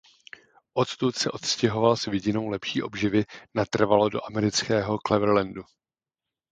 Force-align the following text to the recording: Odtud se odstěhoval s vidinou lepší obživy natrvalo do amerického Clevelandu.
Odtud 0.73 1.15
se 1.15 1.31
odstěhoval 1.31 1.97
s 1.97 2.05
vidinou 2.05 2.47
lepší 2.47 2.81
obživy 2.83 3.23
natrvalo 3.53 4.09
do 4.09 4.19
amerického 4.31 4.99
Clevelandu. 5.07 5.63